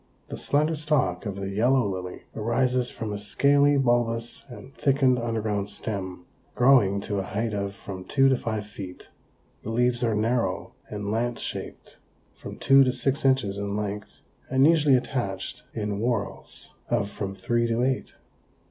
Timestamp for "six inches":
12.91-13.59